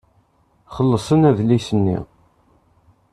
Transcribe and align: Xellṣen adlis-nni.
Xellṣen 0.75 1.21
adlis-nni. 1.29 1.97